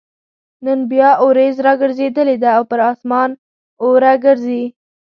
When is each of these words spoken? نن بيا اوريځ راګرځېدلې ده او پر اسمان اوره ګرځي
نن 0.65 0.79
بيا 0.91 1.09
اوريځ 1.23 1.55
راګرځېدلې 1.65 2.35
ده 2.43 2.49
او 2.57 2.63
پر 2.69 2.79
اسمان 2.91 3.29
اوره 3.83 4.13
ګرځي 4.25 4.63